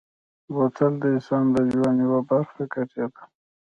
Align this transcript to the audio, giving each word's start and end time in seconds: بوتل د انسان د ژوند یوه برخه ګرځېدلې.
بوتل 0.53 0.93
د 1.01 1.03
انسان 1.13 1.43
د 1.55 1.57
ژوند 1.73 1.97
یوه 2.05 2.19
برخه 2.29 2.61
ګرځېدلې. 2.73 3.23